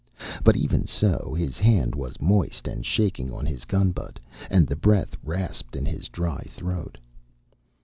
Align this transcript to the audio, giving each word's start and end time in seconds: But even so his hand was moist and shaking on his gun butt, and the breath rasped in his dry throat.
But 0.43 0.55
even 0.55 0.87
so 0.87 1.35
his 1.37 1.59
hand 1.59 1.93
was 1.93 2.19
moist 2.19 2.67
and 2.67 2.83
shaking 2.83 3.31
on 3.31 3.45
his 3.45 3.65
gun 3.65 3.91
butt, 3.91 4.19
and 4.49 4.65
the 4.65 4.75
breath 4.75 5.15
rasped 5.21 5.75
in 5.75 5.85
his 5.85 6.09
dry 6.09 6.41
throat. 6.49 6.97